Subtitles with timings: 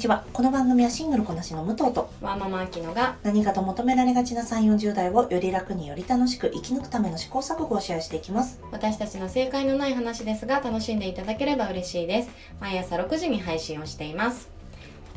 [0.00, 0.24] ちは。
[0.32, 8.60] この番組はシングルこなしの武藤とワーママアキノが何かと求められがちな3 4 0代をより楽により楽しく生き抜くための試行錯誤をシェアしていきます。
[8.72, 12.30] 私たちの正解のない話ですが楽しんでいただければ嬉しいです。
[12.60, 14.59] 毎朝6時に配信をしています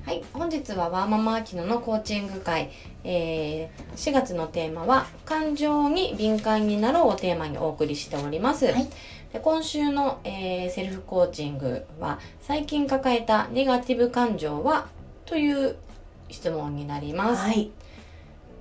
[0.05, 2.71] はい本日はワーママアキノのコーチング会、
[3.05, 8.89] えー、4月のテーマは感情に敏感になろうをテーマにお送りしております、はい。
[9.31, 14.87] で今週の、えーセルフコーチングは最近抱えたネガティブ感情は？
[15.25, 15.77] という
[16.29, 17.71] 質問になります、はい。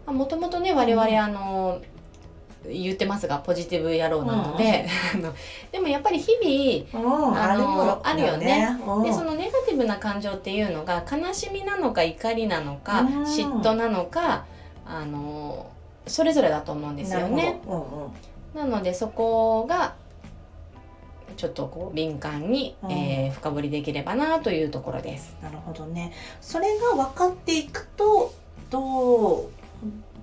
[0.07, 1.83] もともとね我々あの
[2.69, 4.87] 言ってますがポジティブ野郎なので、
[5.73, 8.77] でもやっぱり日々うんあのあるよね。
[8.87, 9.03] うん。
[9.03, 13.23] でそのネガティブな感情っていうのが悲しみなのか怒りなのかうん。
[13.25, 14.45] 嫉妬なのか
[14.87, 15.67] あの
[16.07, 17.61] それぞれだと思うんですよね。
[18.55, 19.95] なのでそこが
[21.37, 22.93] ちょっとこう敏感に、うん。
[22.93, 25.35] えー深掘りできればなというところです。
[25.43, 26.13] なるほどね。
[26.41, 28.33] それが分かっていくと
[28.71, 29.45] どう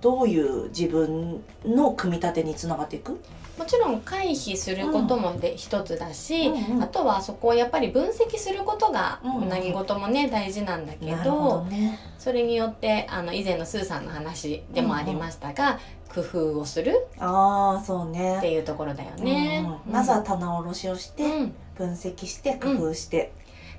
[0.02, 3.20] どういう自分の組み立てにつながっていく、
[3.58, 9.50] もちろん回避することもで一つだし、うんうんあとはそこをやっぱり分析することがうんうん。
[9.50, 12.00] 何事もね大事なんだけどどね。
[12.18, 15.80] それによってあの以前のスーさんの話でもありましたが、
[16.14, 18.38] 工夫をするああそうね。
[18.38, 19.66] っていうところだよね。
[19.66, 19.94] うんうん。
[19.94, 21.54] まずは棚卸しをして、うん。
[21.76, 23.32] 分析して工夫して、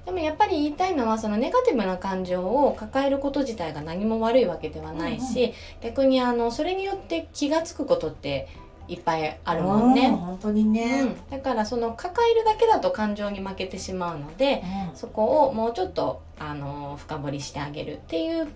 [0.07, 8.49] でもやっぱり言いたいのはそのネガティブな感情を抱えること自体が何も悪いわけではないし、逆にあのそれによって気が付くことって
[8.89, 10.11] いっぱいあるもんうんね。
[10.11, 18.49] 本当にね、うん、だからその抱えるだけだと感情に負けてしまうのでうんそこをもうちょっとあの深掘りしてあげるっていう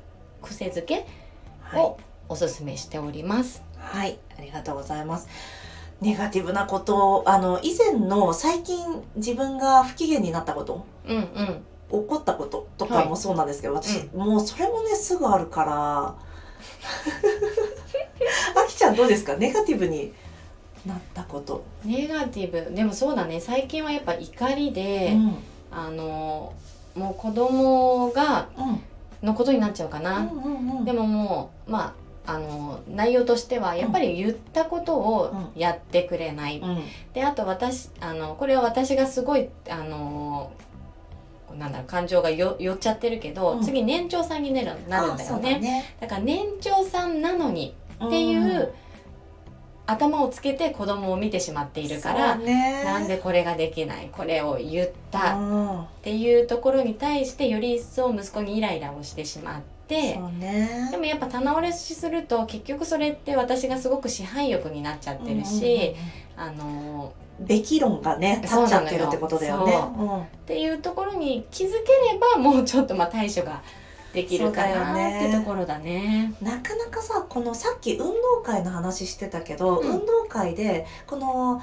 [0.43, 1.07] 癖づけ
[1.63, 1.99] はいを
[2.29, 3.63] おすすめしております。
[3.79, 5.29] はい、ありがとうございます。
[6.01, 8.79] ネガティブなことを、あの、以前の最近
[9.17, 11.25] 自分が不機嫌になったこと、うんうん。
[12.03, 16.15] 起こったこととかもそうなんですけど、私、うもうそれもね、すぐあるから、
[18.57, 19.37] あきちゃんどうですか？
[19.37, 20.13] ネガティブに
[20.87, 21.63] なったこと。
[21.85, 25.37] ネガティブでもそうだね最近はやっぱ怒りで、うん。
[25.71, 26.53] あの
[26.95, 28.81] もう子供がうん。
[29.27, 30.19] のことになっちゃうかな。
[30.19, 30.85] うんうんうん。
[30.85, 31.93] でももうまあ
[32.27, 36.83] あの内容としてはやっぱり言ったことをやってくれない、うん。
[37.13, 40.53] であと私あのこれは私がすごいあの
[41.59, 43.63] なんだろう感情がよ寄っちゃってるけど、うん。
[43.63, 45.59] 次年長さんになるなるんだよね。
[45.59, 45.97] ね。
[46.01, 47.75] だから年長さんなのに
[48.05, 48.75] っていう、
[49.87, 55.43] 頭をつけて子供を見てしまっているから、ね、なんでこれができないこれを言ったっう
[55.83, 60.89] ん、ていうところに対してより一層息子にイライラをしてしまっね。
[60.91, 65.95] でもやっぱ棚卸しすると結局それって私がすごく支配欲になっちゃってるし、
[66.37, 69.73] あのべき論がね立っちゃってるってことだよね。
[69.73, 70.21] そう。
[70.21, 71.77] っていうところに気づけ
[72.13, 73.63] ればもうちょっとまあ対処が
[74.13, 75.29] できるかなね。
[75.29, 76.35] ってところだね。
[76.41, 79.91] うんなかなかさこのさっき運動会の話してたけど、うん。
[80.01, 81.61] 運動会でこの、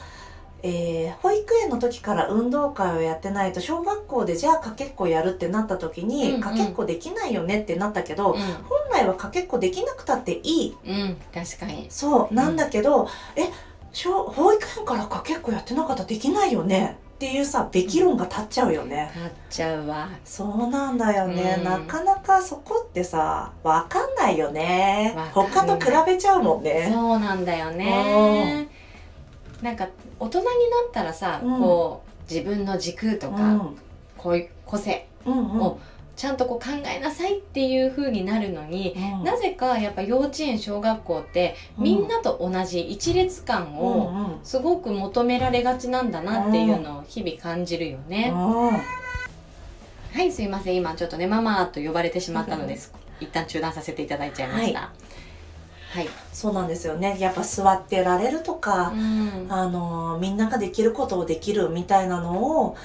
[0.63, 6.41] えー保育園の時から運動会をやってないと小学校でじゃあかけっこやるってなった時に、うんうん。
[6.41, 8.43] かけっこできないよねってなったけど、う本
[8.91, 10.69] 来はかけっこできなくたっていい。
[10.69, 11.87] ん、うん、確かに。
[11.89, 13.49] そうなんだけど、え
[13.91, 16.97] 小保育園からかけっこやってなかったらできないよね？
[17.15, 19.11] っていうさべき論が立っちゃうよね。
[19.15, 20.09] なっちゃうわ。
[20.25, 21.63] そうなんだよね、うん。
[21.63, 25.15] なかなかそこってさわかんないよね。
[25.33, 26.89] 他と比べちゃうもんね。
[26.91, 28.67] そうなんだよね。
[29.61, 29.87] なんか
[30.19, 30.49] 大人にな
[30.89, 31.59] ったらさ、うん。
[31.59, 33.77] こう自分の軸とか、うん。
[34.17, 35.79] こういう個性を
[36.15, 39.23] ちゃんとこう考えなさいっていう風になるのに、うん。
[39.23, 48.31] なぜかやっぱ幼稚園小学校ってみんなと同じ一列感をすごく求められがちなんだなっていうのを日々感じるよね。
[48.33, 48.71] うん。
[50.13, 50.75] はいすいません。
[50.75, 52.93] 今ちょっとねママと呼ばれてしまったのです。
[53.19, 54.79] 一旦中断させていただいちゃいました。
[54.79, 55.10] はい。
[56.31, 57.17] そうなんですよね。
[57.19, 59.47] やっぱ座ってられるとか、うん。
[59.49, 62.77] あのみんなができることをできるみたいなのを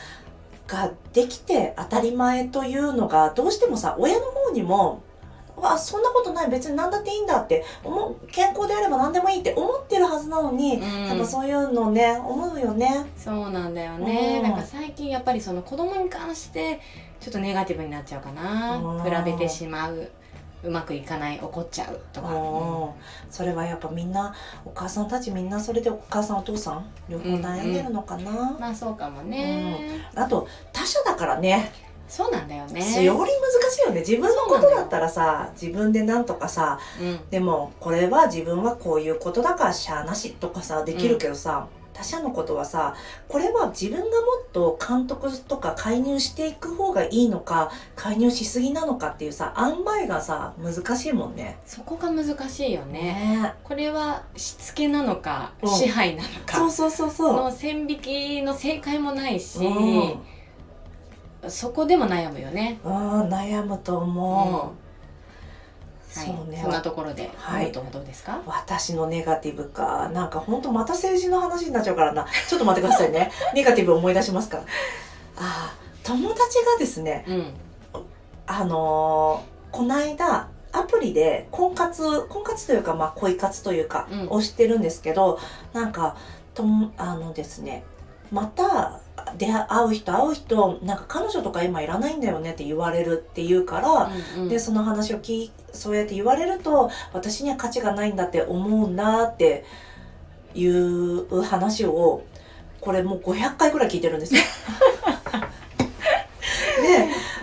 [0.66, 5.02] ができて当たり前というのがどうしてもさ親の方にも
[5.56, 11.06] わそんなことない別に何だっていいんだって思う健康であれば何でもいいって思ってるはずなのに、うん。
[11.06, 13.06] やっぱそういうのね思うよね。
[13.16, 14.50] そうなんだよね、うん。
[14.50, 16.80] なんか最近やっぱりその子供に関して
[17.20, 19.02] ちょっとネガティブになっちゃうかな、うん。
[19.02, 20.10] 比べてしまう
[20.62, 22.90] うまくいかない怒っちゃうとか、うん
[23.30, 31.72] それはやっぱみんなお母さんたちみんなそれでお母さんお父さん両方悩んでるのかな、まあそうかもね、あと他者だからね。
[32.08, 33.02] そうなんだよね。
[33.02, 33.26] より難
[33.70, 34.00] しいよね。
[34.00, 37.20] 自分のことだったらさ自分でなんとかさうん。
[37.30, 41.66] でもこれは自分はこういうことだからしゃあなしとかさできるけどさ、
[41.96, 42.94] 他者のことはさ
[43.26, 44.10] これは自分がも
[44.46, 51.58] っと監督とか介入していく方がいいのか介入しすぎなのかっていうさ塩梅がさ難しいもんね。
[51.64, 57.37] そこが難しいよねねこれはしつけなのかうん支配なのかそうそうそうそう。
[57.37, 60.37] の線引きの正解もないし、うん
[61.49, 62.81] そこでも悩むよね。
[62.84, 64.58] うん、悩むと思う。
[64.58, 64.85] はい、
[66.24, 68.40] そうねそんなところで、はいどうですか？
[68.46, 70.08] 私のネガティブか。
[70.12, 72.26] なんかほんとまた政治の話になっちゃうからな。
[72.48, 73.30] ちょっと待ってくださいね。
[73.54, 74.58] ネガティブ思い出しますか？
[74.58, 74.62] ら。
[74.62, 74.66] あ
[75.38, 77.54] あ、友達がですね、うん、
[78.46, 85.38] あのーこの間、アプリで婚活、婚活というか、まあ恋活というか、うんをしてるんですけど、
[85.74, 86.16] なんか、
[86.54, 87.84] ともあのですね、
[88.30, 89.00] また、
[89.37, 94.49] 出会う人会う人、なんか彼女とか今いらないんだよねって言われるって言うから、うんうん。
[94.49, 99.64] でその話を聞いそうやって言われると私には価値がないんだって思うんだって
[100.55, 102.25] いう話を
[102.81, 104.40] これもう500回ぐらい聞いてるんですよ。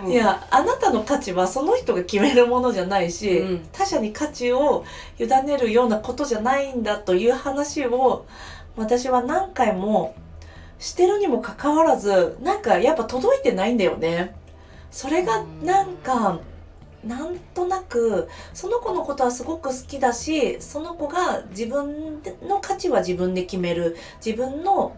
[0.01, 3.65] うんでいやあなたの価値はその人が決めるものじゃないし、うん。
[3.71, 4.83] 他者に価値を
[5.17, 8.25] 委ねるようなことじゃないんだという話を
[8.75, 10.15] 私は何回も
[10.83, 14.35] してるにもかかわらずなんかやっぱ届いてないんだよね。
[14.91, 16.39] それがなんか
[17.05, 23.95] なんとなくその子のことはすごく好きだしその子が自分の価値は自分で決める。
[24.23, 24.97] 自分の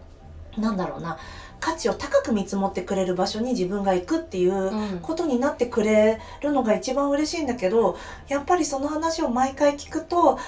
[0.58, 1.18] なんだろうな
[1.60, 4.98] 価値を高く見積もってくれる場所に自分が行くっていううん。
[5.00, 7.96] ことになってくれるのが一番嬉しいんだけど
[8.26, 10.38] やっぱりその話を毎回聞くと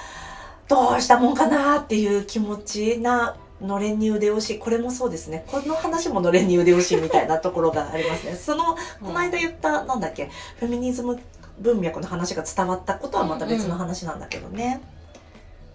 [0.67, 5.45] どうしたもんかなっていう気持ちなのれんに腕押しこれもそうですね。
[5.49, 8.35] この話ものれんに腕押しみたいなところがありますね。
[8.37, 11.19] そのこの間言ったなんだっけフェミニズム
[11.59, 14.81] 文脈の話が伝わったことはまた別の話なんだけどね。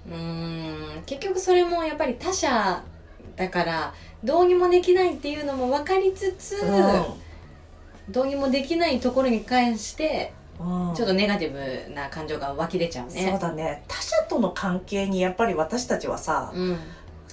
[0.10, 1.04] うーん。
[1.06, 2.82] 結局それもやっぱり他者
[3.36, 3.94] だから
[4.24, 6.62] どうにもできないっていうのも分かりつつ、
[8.10, 10.96] どうにもできないところに関してうんうん。
[10.96, 13.28] ちょっとネガティブな感情が湧き出ちゃうね。
[13.30, 13.84] そうだね。
[13.90, 16.78] 他者との関係にやっぱり私たちはさうん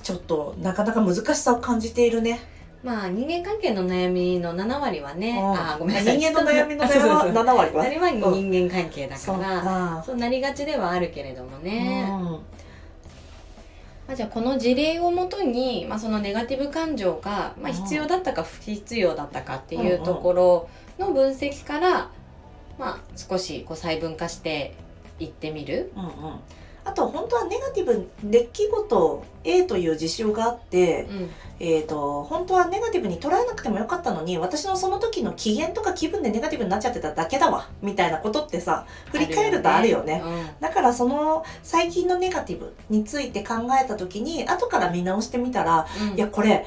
[0.02, 2.41] ちょっとなかなか難しさを感じているね。
[2.82, 8.19] まあ人間関係の悩みの7割はね、うんあーごめんなさい人間の悩みの そうそうそう7割は？7割
[8.50, 10.02] 人間関係だから、か。
[10.05, 12.41] そうなりがちではあるけれどもね、うんま
[14.12, 20.69] あ、じゃあこの事例をもとに、まあ、そのネガティブ感情が、まあ、うん必要だったか不必要だったかっていうところ
[20.99, 22.08] の分析から、
[22.79, 24.75] まあ、少しこう細分化して
[25.19, 25.93] いってみる。
[25.94, 26.11] うんうん
[26.90, 40.22] あと本当はネガティブ出来事 A という事象があって、うんえー、と本当はネガティブに捉えなくてもよかったのに私のその時の機嫌とか気分でネガティブになっちゃってただけだわみたいなことってさ振り返るとあるよね。
[40.58, 46.66] だからその最近のネガティブについて考えた時に後から見直してみたらうんうんいやこれ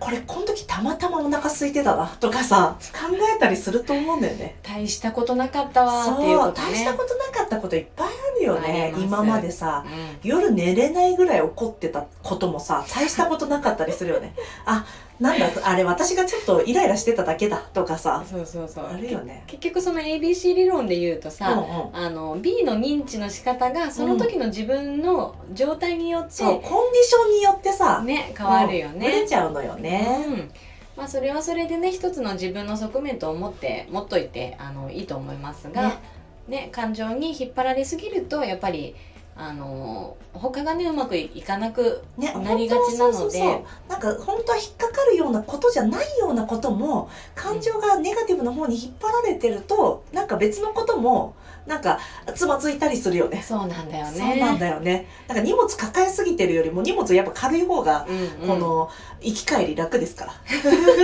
[0.00, 4.56] これこの時たまたまお腹空いてたなとかさ考えたりすると思うんだよね。
[4.62, 6.68] 大したことなかったわーっていうそうことね。
[6.68, 9.84] 大したことなかったこといっぱいあるよね今までさ。
[9.86, 10.28] うん。
[10.28, 14.34] 夜寝れないぐらい怒ってたこともさ大したことなかったりするよね。
[14.64, 14.86] あ
[15.18, 18.24] なんだあれ私がちょっとイライラしてただけだとかさ。
[18.28, 18.86] そうそうそう。
[18.86, 19.42] あるよね。
[19.46, 21.96] 結局その ABC 理論で言うとうんさ、うん。
[21.96, 29.26] あの B の認知の仕方がその時の自分の状態によって、そうコンディションによってさね変わるよね。
[29.26, 30.24] ちゃうのよね。
[30.28, 30.50] うん。
[30.96, 36.17] まあ、それはそれでね一つの自分の側面と思って持っといてあのいいと思いますが、ね
[36.48, 38.94] ね感情に引っ張られすぎるとやっぱり
[39.40, 43.64] あの他がねうまくいかなくねなりがちなので。
[43.88, 51.34] なんか本当は引っかかるようなことじゃないようなことも感情がネガティブの方に引っ張られてるとなんか別のことも
[51.66, 51.98] なんか
[52.34, 53.42] つまずいたりするよね。
[53.42, 54.18] そうなんだよね。
[54.18, 55.06] そうなんだよね。
[55.28, 58.48] なんか荷物抱えすぎてるよりも荷物やっぱ軽い方がうんうん。
[58.48, 58.90] この
[59.20, 60.32] 行き帰り楽ですから、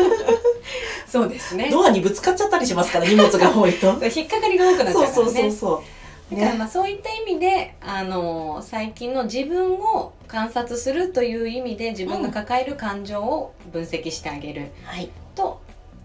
[1.07, 1.69] そうですね。
[1.71, 3.89] ドアにぶつかっちゃったりしますから荷物が多いと。
[4.15, 5.13] 引っかかりが多くなっちゃうからね。
[5.13, 14.71] そうそうそうそうだからまあそういった意味で、あの最近の自分を観察するという意味で自分が抱える感情を分析してあげる。
[14.85, 15.13] はい、と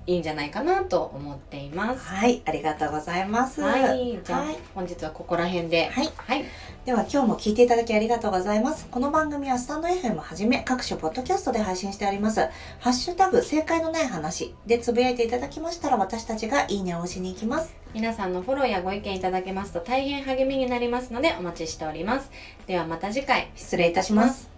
[0.09, 2.07] いいんじゃないかなと思っています。
[2.07, 6.45] はい、ありがとうございますはい、じゃあ、はい本日はここら辺で、はいはい、
[6.83, 8.87] では今日も聞いていただきありがとうございます。
[8.89, 12.39] この番組はスタンド FM はじめ各種ポッドキャストで配信しております。
[12.79, 17.75] ハッシュタグ正解のない話でつぶやいていただきましたら私たちがいいねを押しに行きます。
[17.93, 22.31] 皆さんのフォローやご意見いただけますと大変励みになりますのでお待ちしております。
[22.65, 24.49] ではまた次回失礼いたします。